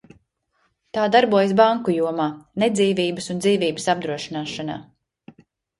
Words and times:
Tā 0.97 1.03
darbojas 1.15 1.53
banku 1.61 1.95
jomā, 1.97 2.27
nedzīvības 2.65 3.31
un 3.35 3.45
dzīvības 3.47 3.89
apdrošināšanā. 3.97 4.85